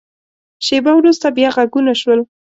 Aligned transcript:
شیبه 0.65 0.91
وروسته، 0.95 1.27
بیا 1.37 1.49
غږونه 1.55 1.93
شول. 2.01 2.19